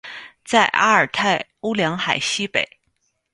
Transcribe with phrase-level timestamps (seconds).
[0.43, 2.67] 在阿尔泰乌梁海西北。